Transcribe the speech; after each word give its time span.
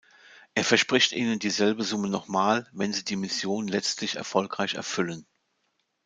Er 0.55 0.63
verspricht 0.63 1.11
ihnen 1.11 1.37
dieselbe 1.37 1.83
Summe 1.83 2.07
nochmal, 2.09 2.67
wenn 2.73 2.91
sie 2.91 3.03
die 3.05 3.15
Mission 3.15 3.67
letztlich 3.67 4.15
erfolgreich 4.15 4.73
erfüllen. 4.73 5.27